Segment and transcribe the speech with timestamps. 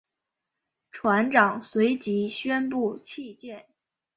[0.91, 3.67] 船长随即宣布弃舰。